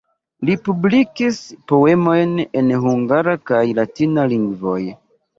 [0.47, 1.35] Li publikis
[1.71, 4.79] poemojn en hungara kaj latina lingvoj.